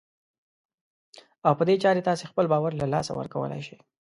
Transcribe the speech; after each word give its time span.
او 1.45 1.51
په 1.59 1.63
دې 1.67 1.75
چارې 1.83 2.01
تاسې 2.09 2.23
خپل 2.31 2.45
باور 2.53 2.71
له 2.81 2.85
لاسه 2.93 3.11
ورکولای 3.19 3.61
شئ. 3.67 3.77